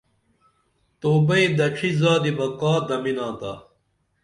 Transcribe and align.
تو 0.99 1.09
بئیں 1.27 1.49
دڇِھی 1.57 1.89
زادی 2.01 2.31
بہ 2.37 2.47
کا 2.59 2.73
دمِناتا 2.87 3.53